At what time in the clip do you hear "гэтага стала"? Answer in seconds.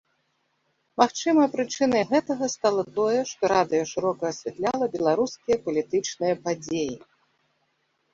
2.11-2.85